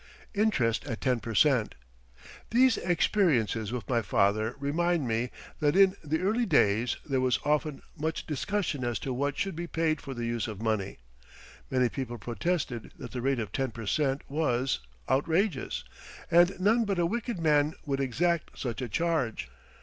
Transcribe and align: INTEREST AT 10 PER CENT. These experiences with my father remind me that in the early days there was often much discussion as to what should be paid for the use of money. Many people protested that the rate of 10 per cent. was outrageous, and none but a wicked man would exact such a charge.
INTEREST 0.33 0.83
AT 0.87 0.99
10 0.99 1.19
PER 1.19 1.35
CENT. 1.35 1.75
These 2.49 2.77
experiences 2.77 3.71
with 3.71 3.87
my 3.87 4.01
father 4.01 4.55
remind 4.59 5.07
me 5.07 5.29
that 5.59 5.75
in 5.75 5.95
the 6.03 6.21
early 6.21 6.47
days 6.47 6.97
there 7.05 7.21
was 7.21 7.37
often 7.45 7.83
much 7.95 8.25
discussion 8.25 8.83
as 8.83 8.97
to 8.97 9.13
what 9.13 9.37
should 9.37 9.55
be 9.55 9.67
paid 9.67 10.01
for 10.01 10.15
the 10.15 10.25
use 10.25 10.47
of 10.47 10.59
money. 10.59 10.97
Many 11.69 11.87
people 11.87 12.17
protested 12.17 12.93
that 12.97 13.11
the 13.11 13.21
rate 13.21 13.37
of 13.37 13.51
10 13.51 13.69
per 13.69 13.85
cent. 13.85 14.23
was 14.27 14.79
outrageous, 15.07 15.83
and 16.31 16.59
none 16.59 16.83
but 16.83 16.97
a 16.97 17.05
wicked 17.05 17.37
man 17.37 17.75
would 17.85 17.99
exact 17.99 18.57
such 18.57 18.81
a 18.81 18.89
charge. 18.89 19.49